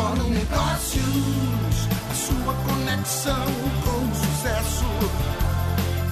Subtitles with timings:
[0.00, 3.44] Fórum Negócios, a sua conexão
[3.84, 4.84] com o sucesso.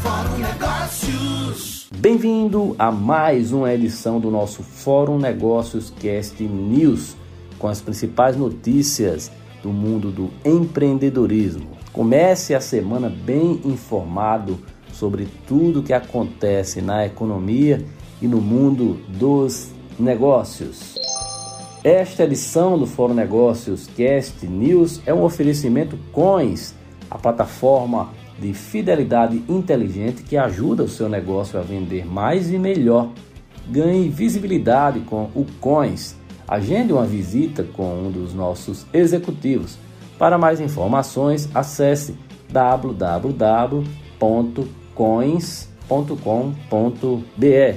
[0.02, 1.88] Fórum Negócios.
[1.96, 7.16] Bem-vindo a mais uma edição do nosso Fórum Negócios Cast News,
[7.58, 9.32] com as principais notícias
[9.62, 11.70] do mundo do empreendedorismo.
[11.90, 14.58] Comece a semana bem informado
[14.92, 17.82] sobre tudo que acontece na economia
[18.20, 21.07] e no mundo dos negócios.
[21.84, 26.74] Esta edição do Fórum Negócios Cast News é um oferecimento Coins,
[27.08, 33.10] a plataforma de fidelidade inteligente que ajuda o seu negócio a vender mais e melhor.
[33.68, 36.16] Ganhe visibilidade com o Coins.
[36.46, 39.78] Agende uma visita com um dos nossos executivos.
[40.18, 42.16] Para mais informações, acesse
[42.50, 44.08] www.coins.com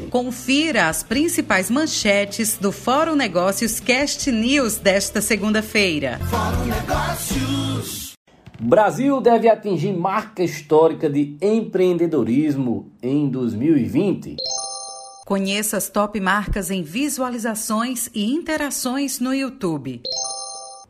[0.09, 6.20] Confira as principais manchetes do Fórum Negócios Cast News desta segunda-feira.
[6.29, 8.11] Fórum Negócios.
[8.59, 14.35] Brasil deve atingir marca histórica de empreendedorismo em 2020.
[15.26, 20.01] Conheça as top marcas em visualizações e interações no YouTube.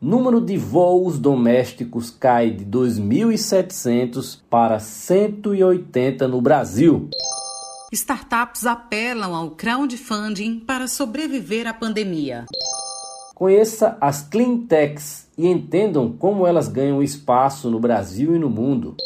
[0.02, 7.08] Número de voos domésticos cai de 2.700 para 180 no Brasil.
[7.92, 12.46] Startups apelam ao crowdfunding para sobreviver à pandemia.
[13.32, 18.96] Conheça as cleantechs e entendam como elas ganham espaço no Brasil e no mundo.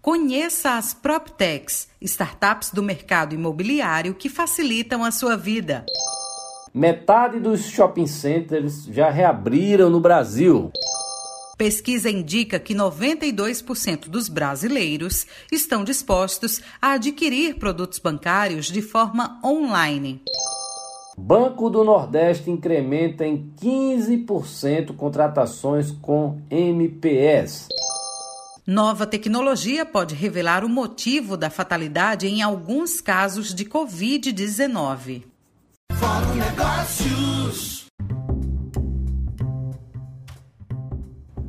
[0.00, 5.84] Conheça as PropTechs, startups do mercado imobiliário que facilitam a sua vida.
[6.74, 10.72] Metade dos shopping centers já reabriram no Brasil.
[11.58, 20.22] Pesquisa indica que 92% dos brasileiros estão dispostos a adquirir produtos bancários de forma online.
[21.18, 27.68] Banco do Nordeste incrementa em 15% contratações com MPS.
[28.66, 35.24] Nova tecnologia pode revelar o motivo da fatalidade em alguns casos de Covid-19.
[36.92, 37.86] Negócios.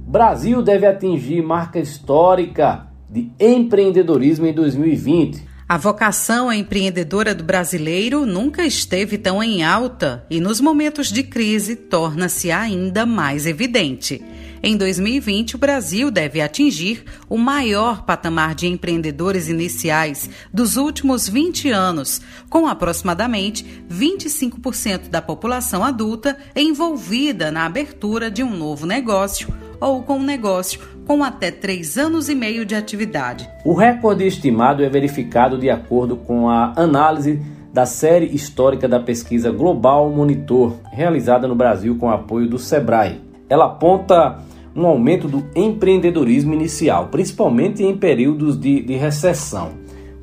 [0.08, 5.52] Brasil deve atingir marca histórica de empreendedorismo em 2020.
[5.68, 11.76] A vocação empreendedora do brasileiro nunca esteve tão em alta e, nos momentos de crise,
[11.76, 14.24] torna-se ainda mais evidente.
[14.66, 21.70] Em 2020, o Brasil deve atingir o maior patamar de empreendedores iniciais dos últimos 20
[21.70, 30.02] anos, com aproximadamente 25% da população adulta envolvida na abertura de um novo negócio ou
[30.02, 33.50] com um negócio com até três anos e meio de atividade.
[33.66, 37.42] O recorde estimado é verificado de acordo com a análise
[37.74, 43.20] da série histórica da pesquisa Global Monitor, realizada no Brasil com apoio do Sebrae.
[43.50, 44.40] Ela aponta
[44.76, 49.74] um aumento do empreendedorismo inicial, principalmente em períodos de, de recessão,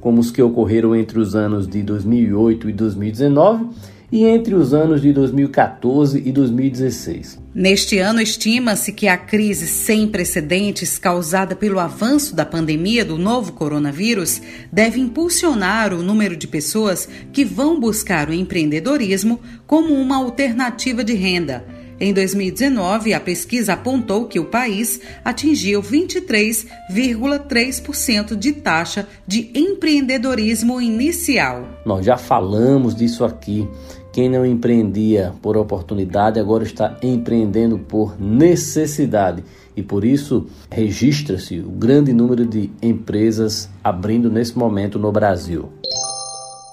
[0.01, 3.67] como os que ocorreram entre os anos de 2008 e 2019
[4.13, 7.39] e entre os anos de 2014 e 2016.
[7.55, 13.53] Neste ano, estima-se que a crise sem precedentes causada pelo avanço da pandemia do novo
[13.53, 21.05] coronavírus deve impulsionar o número de pessoas que vão buscar o empreendedorismo como uma alternativa
[21.05, 21.65] de renda
[22.01, 31.69] em 2019, a pesquisa apontou que o país atingiu 23,3% de taxa de empreendedorismo inicial.
[31.85, 33.69] Nós já falamos disso aqui.
[34.15, 39.45] Quem não empreendia por oportunidade agora está empreendendo por necessidade
[39.77, 45.69] e por isso registra-se o grande número de empresas abrindo nesse momento no Brasil.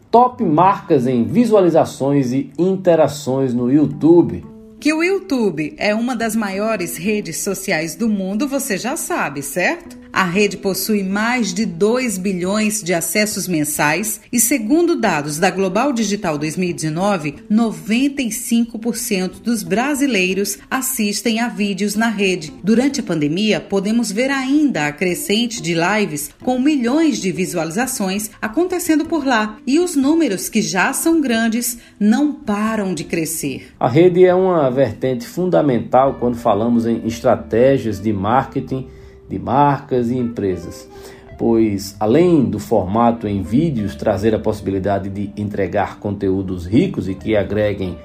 [0.10, 4.56] Top marcas em visualizações e interações no YouTube.
[4.80, 9.98] Que o YouTube é uma das maiores redes sociais do mundo, você já sabe, certo?
[10.18, 15.94] A rede possui mais de 2 bilhões de acessos mensais e, segundo dados da Global
[15.94, 22.52] Digital 2019, 95% dos brasileiros assistem a vídeos na rede.
[22.64, 29.06] Durante a pandemia, podemos ver ainda a crescente de lives com milhões de visualizações acontecendo
[29.06, 33.72] por lá e os números que já são grandes não param de crescer.
[33.80, 38.97] A rede é uma vertente fundamental quando falamos em estratégias de marketing
[39.30, 40.90] de marcas e empresas,
[41.38, 47.36] pois além do formato em vídeos trazer a possibilidade de entregar conteúdos ricos e que
[47.36, 47.98] agreguem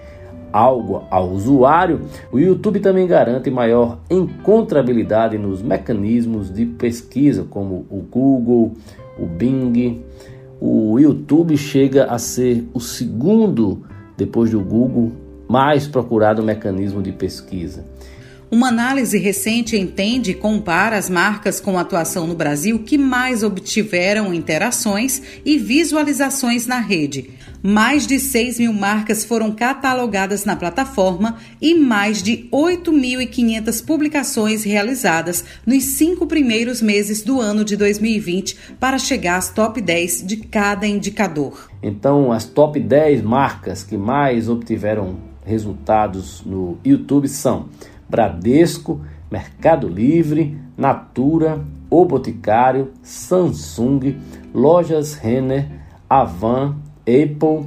[0.53, 8.03] algo ao usuário, o YouTube também garante maior encontrabilidade nos mecanismos de pesquisa, como o
[8.03, 8.73] Google,
[9.19, 10.03] o Bing.
[10.61, 13.83] O YouTube chega a ser o segundo,
[14.17, 15.13] depois do Google,
[15.49, 17.85] mais procurado mecanismo de pesquisa.
[18.55, 24.35] Uma análise recente entende e compara as marcas com atuação no Brasil que mais obtiveram
[24.35, 27.31] interações e visualizações na rede.
[27.63, 35.43] Mais de 6 mil marcas foram catalogadas na plataforma e mais de 8.500 publicações realizadas
[35.65, 40.87] nos cinco primeiros meses do ano de 2020 para chegar às top 10 de cada
[40.87, 41.71] indicador.
[41.83, 47.69] Então, as top 10 marcas que mais obtiveram resultados no YouTube são
[48.12, 49.00] Bradesco,
[49.31, 54.19] Mercado Livre, Natura, O Boticário, Samsung,
[54.55, 55.67] Lojas Renner,
[56.11, 57.67] Avan, Apple,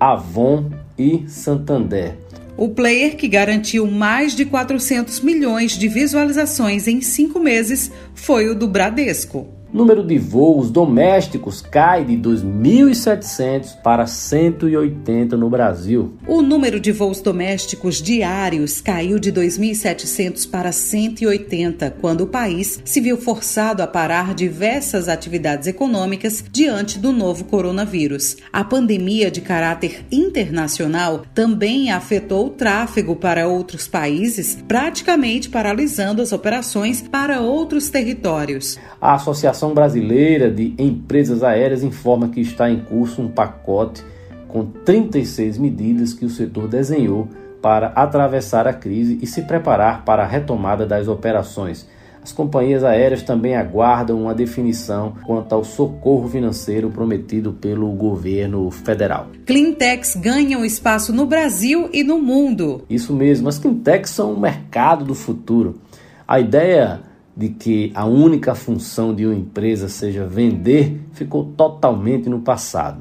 [0.00, 2.16] Avon e Santander.
[2.56, 8.54] O player que garantiu mais de 400 milhões de visualizações em cinco meses foi o
[8.54, 16.14] do Bradesco número de voos domésticos cai de 2.700 para 180 no Brasil.
[16.28, 23.00] O número de voos domésticos diários caiu de 2.700 para 180, quando o país se
[23.00, 28.36] viu forçado a parar diversas atividades econômicas diante do novo coronavírus.
[28.52, 36.30] A pandemia de caráter internacional também afetou o tráfego para outros países, praticamente paralisando as
[36.30, 38.78] operações para outros territórios.
[39.00, 44.04] A Associação Associação Brasileira de Empresas Aéreas informa que está em curso um pacote
[44.46, 47.28] com 36 medidas que o setor desenhou
[47.62, 51.88] para atravessar a crise e se preparar para a retomada das operações.
[52.22, 59.28] As companhias aéreas também aguardam uma definição quanto ao socorro financeiro prometido pelo governo federal.
[59.46, 62.84] Cleantechs ganham espaço no Brasil e no mundo.
[62.88, 65.80] Isso mesmo, as cleantechs são o mercado do futuro.
[66.26, 67.00] A ideia
[67.36, 72.98] de que a única função de uma empresa seja vender ficou totalmente no passado.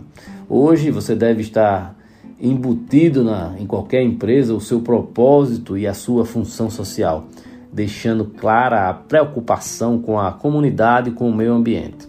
[0.50, 1.96] Hoje você deve estar
[2.42, 7.26] embutido na, em qualquer empresa o seu propósito e a sua função social,
[7.72, 12.08] deixando clara a preocupação com a comunidade e com o meio ambiente.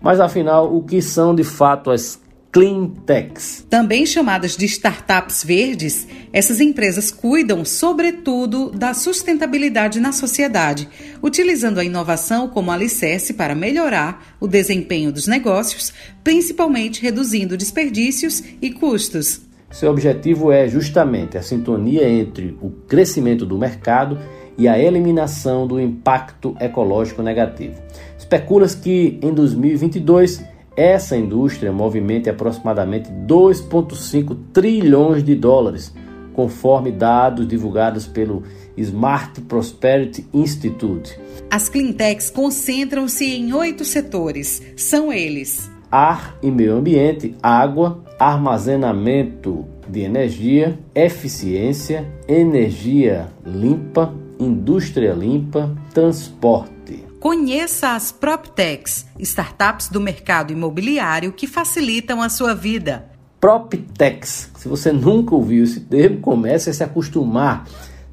[0.00, 2.20] Mas afinal, o que são de fato as
[2.52, 3.66] Clean Techs.
[3.70, 10.86] Também chamadas de startups verdes, essas empresas cuidam, sobretudo, da sustentabilidade na sociedade,
[11.22, 18.70] utilizando a inovação como alicerce para melhorar o desempenho dos negócios, principalmente reduzindo desperdícios e
[18.70, 19.40] custos.
[19.70, 24.18] Seu objetivo é justamente a sintonia entre o crescimento do mercado
[24.58, 27.80] e a eliminação do impacto ecológico negativo.
[28.18, 35.94] Especula-se que em 2022 essa indústria movimenta aproximadamente 2,5 trilhões de dólares,
[36.32, 38.42] conforme dados divulgados pelo
[38.76, 41.18] Smart Prosperity Institute.
[41.50, 44.62] As cleantechs concentram-se em oito setores.
[44.76, 55.76] São eles: ar e meio ambiente, água, armazenamento de energia, eficiência, energia limpa, indústria limpa,
[55.92, 57.11] transporte.
[57.22, 63.04] Conheça as PropTechs, startups do mercado imobiliário que facilitam a sua vida.
[63.40, 67.64] PropTechs, se você nunca ouviu esse termo, comece a se acostumar.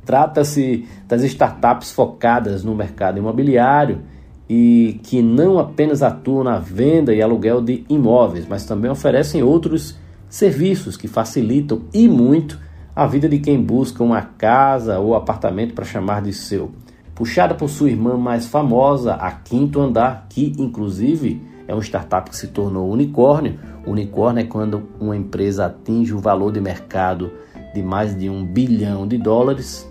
[0.05, 4.03] Trata-se das startups focadas no mercado imobiliário
[4.47, 9.97] e que não apenas atuam na venda e aluguel de imóveis, mas também oferecem outros
[10.29, 12.59] serviços que facilitam e muito
[12.95, 16.71] a vida de quem busca uma casa ou apartamento para chamar de seu
[17.19, 22.35] puxada por sua irmã mais famosa, a Quinto Andar, que inclusive é uma startup que
[22.35, 23.59] se tornou unicórnio.
[23.85, 27.29] Unicórnio é quando uma empresa atinge o valor de mercado
[27.73, 29.85] de mais de um bilhão de dólares.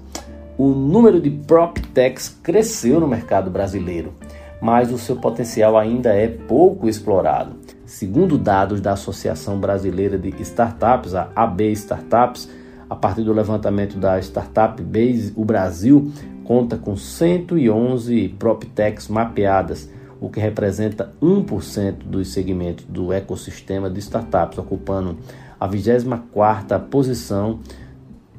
[0.57, 4.15] O número de PropTechs cresceu no mercado brasileiro,
[4.59, 7.57] mas o seu potencial ainda é pouco explorado.
[7.85, 12.49] Segundo dados da Associação Brasileira de Startups, a AB Startups,
[12.89, 16.11] a partir do levantamento da Startup Base, o Brasil
[16.49, 19.87] conta com 111 PropTechs mapeadas,
[20.19, 25.19] o que representa 1% dos segmentos do ecossistema de startups, ocupando
[25.61, 27.61] a 24ª posição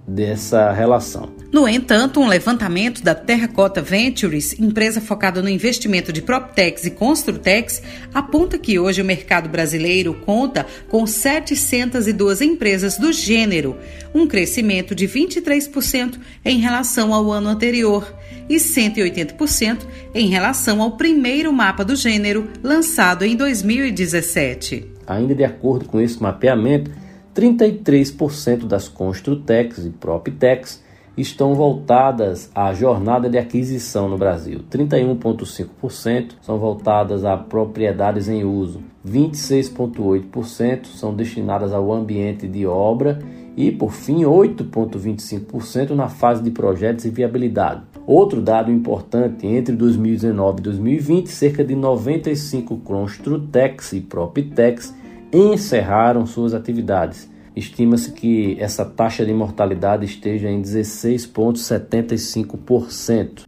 [0.08, 1.30] dessa relação.
[1.52, 7.82] No entanto, um levantamento da Terracota Ventures, empresa focada no investimento de PropTechs e Construtex,
[8.14, 13.76] aponta que hoje o mercado brasileiro conta com 702 empresas do gênero,
[14.14, 18.14] um crescimento de 23% em relação ao ano anterior
[18.48, 24.86] e 180% em relação ao primeiro mapa do gênero lançado em 2017.
[25.08, 26.92] Ainda de acordo com esse mapeamento,
[27.34, 30.88] 33% das Construtex e PropTechs
[31.22, 34.62] estão voltadas à jornada de aquisição no Brasil.
[34.72, 38.82] 31,5% são voltadas a propriedades em uso.
[39.06, 43.20] 26,8% são destinadas ao ambiente de obra
[43.58, 47.82] e, por fim, 8,25% na fase de projetos e viabilidade.
[48.08, 54.96] Outro dado importante, entre 2019 e 2020, cerca de 95 Construtex e Proptex
[55.32, 57.29] encerraram suas atividades.
[57.60, 63.42] Estima-se que essa taxa de mortalidade esteja em 16,75%.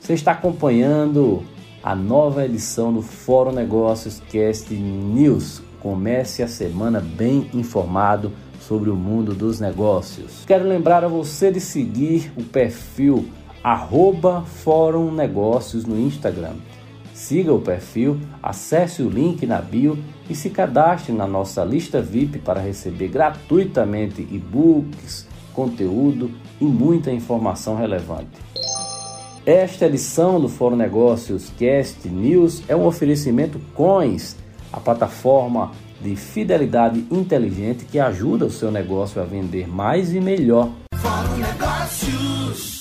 [0.00, 1.44] Você está acompanhando
[1.82, 5.60] a nova edição do Fórum Negócios Cast News.
[5.78, 10.46] Comece a semana bem informado sobre o mundo dos negócios.
[10.46, 13.28] Quero lembrar a você de seguir o perfil
[14.46, 16.54] Fórum Negócios no Instagram.
[17.14, 19.96] Siga o perfil, acesse o link na bio
[20.28, 26.28] e se cadastre na nossa lista VIP para receber gratuitamente e-books, conteúdo
[26.60, 28.36] e muita informação relevante.
[29.46, 34.36] Esta edição do Fórum Negócios Cast News é um oferecimento Coins,
[34.72, 40.68] a plataforma de fidelidade inteligente que ajuda o seu negócio a vender mais e melhor.
[40.96, 42.73] Fórum Negócios.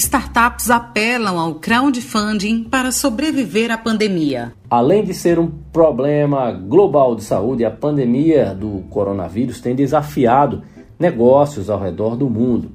[0.00, 4.54] Startups apelam ao crowdfunding para sobreviver à pandemia.
[4.70, 10.62] Além de ser um problema global de saúde, a pandemia do coronavírus tem desafiado
[10.98, 12.70] negócios ao redor do mundo.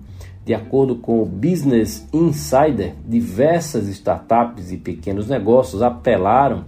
[0.45, 6.65] De acordo com o Business Insider, diversas startups e pequenos negócios apelaram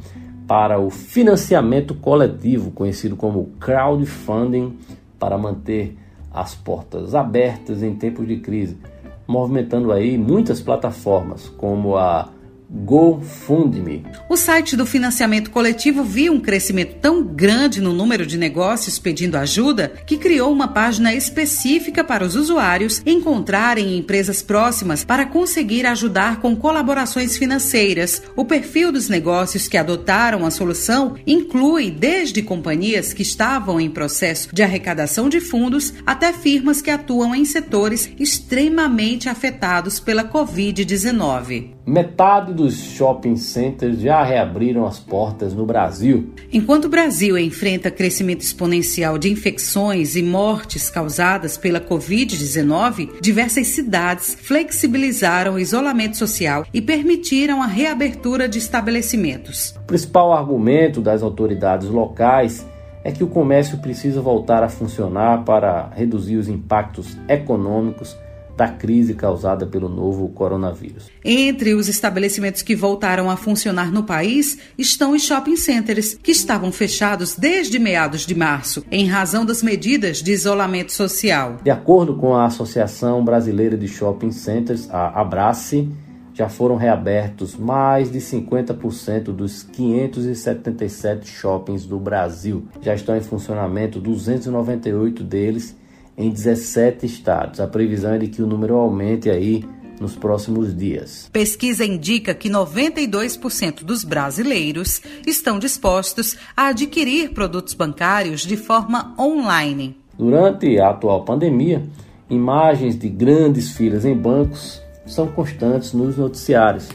[0.48, 4.76] para o financiamento coletivo, conhecido como crowdfunding,
[5.20, 5.96] para manter
[6.34, 8.78] as portas abertas em tempos de crise
[9.28, 12.30] movimentando aí muitas plataformas, como a
[12.70, 14.06] GoFundMe.
[14.30, 19.38] O site do financiamento coletivo viu um crescimento tão grande no número de negócios pedindo
[19.38, 26.42] ajuda que criou uma página específica para os usuários encontrarem empresas próximas para conseguir ajudar
[26.42, 28.22] com colaborações financeiras.
[28.36, 34.54] O perfil dos negócios que adotaram a solução inclui desde companhias que estavam em processo
[34.54, 41.77] de arrecadação de fundos até firmas que atuam em setores extremamente afetados pela Covid-19.
[41.88, 46.34] Metade dos shopping centers já reabriram as portas no Brasil.
[46.52, 54.36] Enquanto o Brasil enfrenta crescimento exponencial de infecções e mortes causadas pela Covid-19, diversas cidades
[54.36, 59.74] flexibilizaram o isolamento social e permitiram a reabertura de estabelecimentos.
[59.78, 62.68] O principal argumento das autoridades locais
[63.02, 68.14] é que o comércio precisa voltar a funcionar para reduzir os impactos econômicos
[68.58, 71.12] da crise causada pelo novo coronavírus.
[71.24, 76.72] Entre os estabelecimentos que voltaram a funcionar no país estão os shopping centers, que estavam
[76.72, 81.58] fechados desde meados de março, em razão das medidas de isolamento social.
[81.64, 85.88] De acordo com a Associação Brasileira de Shopping Centers, a Abrace,
[86.34, 92.68] já foram reabertos mais de 50% dos 577 shoppings do Brasil.
[92.82, 95.76] Já estão em funcionamento 298 deles
[96.18, 97.60] em 17 estados.
[97.60, 99.64] A previsão é de que o número aumente aí
[100.00, 101.30] nos próximos dias.
[101.32, 109.98] Pesquisa indica que 92% dos brasileiros estão dispostos a adquirir produtos bancários de forma online.
[110.18, 111.84] Durante a atual pandemia,
[112.30, 116.90] imagens de grandes filas em bancos são constantes nos noticiários.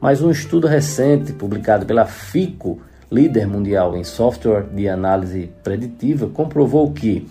[0.00, 6.92] Mas um estudo recente publicado pela FICO, líder mundial em software de análise preditiva, comprovou
[6.92, 7.26] que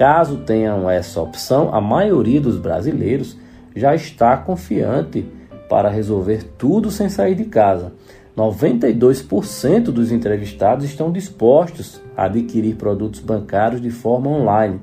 [0.00, 3.36] Caso tenham essa opção, a maioria dos brasileiros
[3.76, 5.26] já está confiante
[5.68, 7.92] para resolver tudo sem sair de casa.
[8.34, 14.80] 92% dos entrevistados estão dispostos a adquirir produtos bancários de forma online.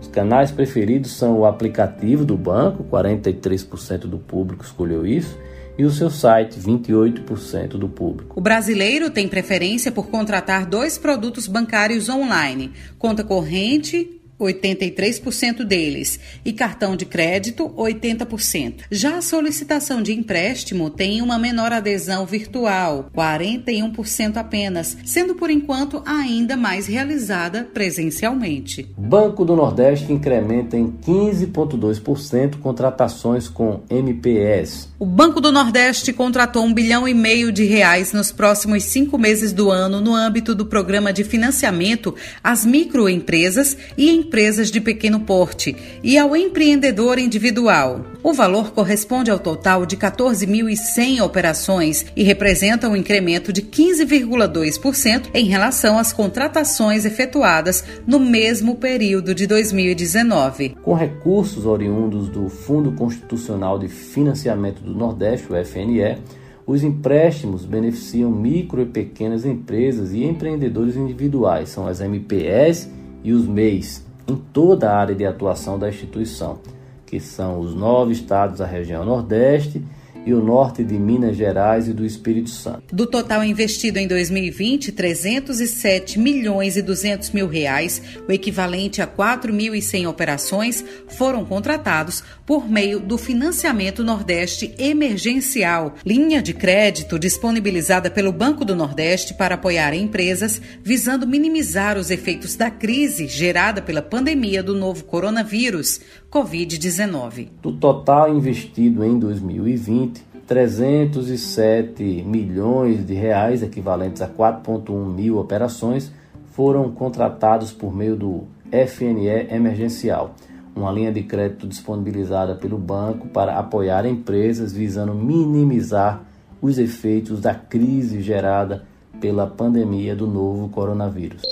[0.00, 5.38] Os canais preferidos são o aplicativo do banco, 43% do público escolheu isso,
[5.78, 8.36] e o seu site, 28% do público.
[8.36, 16.52] O brasileiro tem preferência por contratar dois produtos bancários online: conta corrente 83% deles, e
[16.52, 18.84] cartão de crédito, 80%.
[18.90, 26.02] Já a solicitação de empréstimo tem uma menor adesão virtual, 41% apenas, sendo por enquanto
[26.04, 28.88] ainda mais realizada presencialmente.
[28.96, 34.88] Banco do Nordeste incrementa em 15,2% contratações com MPS.
[34.98, 39.52] O Banco do Nordeste contratou um bilhão e meio de reais nos próximos cinco meses
[39.52, 45.20] do ano no âmbito do programa de financiamento às microempresas e em empresas de pequeno
[45.20, 48.06] porte e ao empreendedor individual.
[48.22, 55.44] O valor corresponde ao total de 14.100 operações e representa um incremento de 15,2% em
[55.44, 60.74] relação às contratações efetuadas no mesmo período de 2019.
[60.82, 66.18] Com recursos oriundos do Fundo Constitucional de Financiamento do Nordeste, o FNE,
[66.66, 72.90] os empréstimos beneficiam micro e pequenas empresas e empreendedores individuais, são as MPS
[73.22, 76.58] e os MEIs em toda a área de atuação da instituição.
[77.06, 79.80] que são os nove estados da região Nordeste
[80.26, 82.94] e o norte de Minas Gerais e do Espírito Santo.
[82.94, 90.08] Do total investido em 2020, 307 milhões e 200 mil reais, o equivalente a 4.100
[90.08, 98.64] operações, foram contratados por meio do Financiamento Nordeste Emergencial, linha de crédito disponibilizada pelo Banco
[98.64, 104.74] do Nordeste para apoiar empresas visando minimizar os efeitos da crise gerada pela pandemia do
[104.74, 107.48] novo coronavírus, Covid-19.
[107.62, 110.15] Do total investido em 2020,
[110.46, 116.12] 307 milhões de reais, equivalentes a 4,1 mil operações,
[116.52, 120.34] foram contratados por meio do FNE emergencial,
[120.74, 126.22] uma linha de crédito disponibilizada pelo banco para apoiar empresas visando minimizar
[126.62, 128.84] os efeitos da crise gerada
[129.20, 131.42] pela pandemia do novo coronavírus.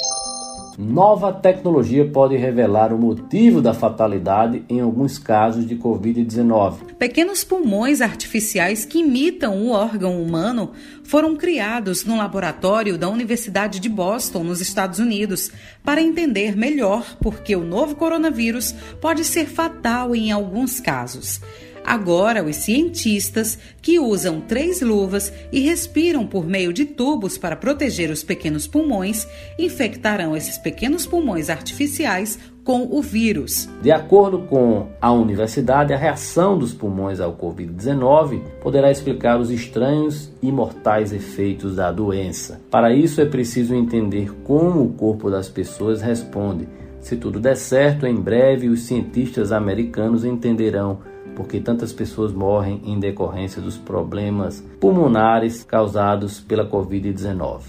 [0.76, 6.94] Nova tecnologia pode revelar o motivo da fatalidade em alguns casos de Covid-19.
[6.98, 10.72] Pequenos pulmões artificiais que imitam o órgão humano
[11.04, 15.52] foram criados no laboratório da Universidade de Boston, nos Estados Unidos,
[15.84, 21.40] para entender melhor por que o novo coronavírus pode ser fatal em alguns casos.
[21.84, 28.10] Agora, os cientistas, que usam três luvas e respiram por meio de tubos para proteger
[28.10, 33.68] os pequenos pulmões, infectarão esses pequenos pulmões artificiais com o vírus.
[33.82, 40.32] De acordo com a universidade, a reação dos pulmões ao Covid-19 poderá explicar os estranhos
[40.40, 42.58] e mortais efeitos da doença.
[42.70, 46.66] Para isso, é preciso entender como o corpo das pessoas responde.
[47.00, 51.00] Se tudo der certo, em breve os cientistas americanos entenderão
[51.34, 57.62] porque tantas pessoas morrem em decorrência dos problemas pulmonares causados pela Covid-19.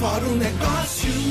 [0.00, 1.27] Fórum Negócios.